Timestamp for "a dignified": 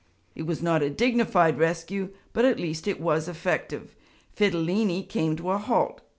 0.81-1.59